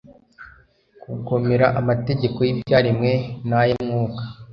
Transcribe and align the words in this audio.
Kugomera 1.03 1.65
Amategeko 1.79 2.37
yIbyaremwe 2.47 3.11
naya 3.49 3.75
Mwuka 3.85 4.23